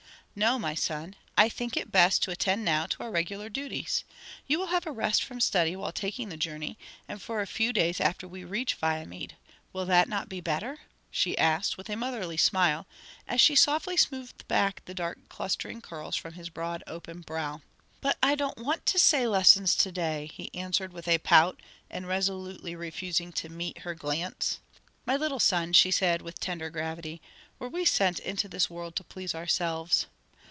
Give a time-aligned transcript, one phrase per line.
[0.33, 4.05] "No, my son; I think it best to attend now to our regular duties.
[4.47, 7.73] You will have a rest from study while taking the journey, and for a few
[7.73, 9.35] days after we reach Viamede.
[9.73, 10.79] Will not that be better?"
[11.11, 12.87] she asked, with a motherly smile,
[13.27, 17.61] as she softly smoothed back the dark clustering curls from his broad open brow.
[17.99, 22.07] "But I don't want to say lessons to day," he answered with a pout, and
[22.07, 24.61] resolutely refusing to meet her glance.
[25.05, 27.21] "My little son," she said, with tender gravity,
[27.59, 30.05] "were we sent into this world to please ourselves?"